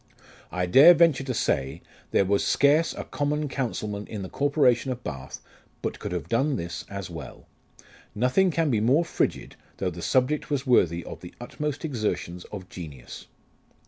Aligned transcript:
1 0.49 0.71
dare 0.71 0.95
venture 0.95 1.23
to 1.23 1.31
say, 1.31 1.79
there 2.09 2.25
was 2.25 2.43
scarce 2.43 2.91
a 2.95 3.03
common 3.03 3.47
councilman 3.47 4.07
in 4.07 4.23
the 4.23 4.29
corporation 4.29 4.91
of 4.91 5.03
Bath 5.03 5.41
but 5.83 5.99
could 5.99 6.11
have 6.11 6.27
done 6.27 6.55
this 6.55 6.85
as 6.89 7.11
well. 7.11 7.45
Nothing 8.15 8.49
can 8.49 8.71
be 8.71 8.79
more 8.81 9.05
frigid, 9.05 9.55
though 9.77 9.91
the 9.91 10.01
subject 10.01 10.49
was 10.49 10.65
worthy 10.65 11.05
of 11.05 11.19
the 11.19 11.35
utmost 11.39 11.85
exertions 11.85 12.45
of 12.45 12.67
genius. 12.67 13.27